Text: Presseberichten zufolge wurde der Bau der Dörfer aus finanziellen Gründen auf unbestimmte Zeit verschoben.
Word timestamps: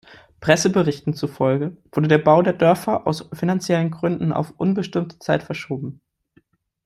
Presseberichten 0.39 1.13
zufolge 1.13 1.77
wurde 1.91 2.07
der 2.07 2.17
Bau 2.17 2.41
der 2.41 2.53
Dörfer 2.53 3.05
aus 3.05 3.29
finanziellen 3.33 3.91
Gründen 3.91 4.31
auf 4.33 4.51
unbestimmte 4.57 5.19
Zeit 5.19 5.43
verschoben. 5.43 6.01